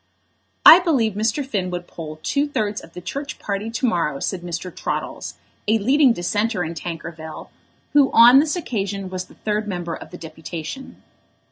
[0.65, 1.45] "I believe Mr.
[1.45, 4.75] Finn would poll two thirds of the Church party to morrow," said Mr.
[4.75, 5.35] Troddles,
[5.67, 7.51] a leading dissenter in Tankerville,
[7.93, 11.03] who on this occasion was the third member of the deputation.